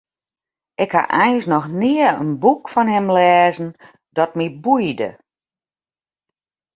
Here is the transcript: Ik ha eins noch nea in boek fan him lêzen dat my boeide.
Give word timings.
Ik 0.83 0.91
ha 0.97 1.03
eins 1.23 1.45
noch 1.51 1.67
nea 1.81 2.09
in 2.23 2.31
boek 2.43 2.63
fan 2.73 2.91
him 2.93 3.07
lêzen 3.15 3.69
dat 4.15 4.31
my 4.37 4.47
boeide. 4.63 5.09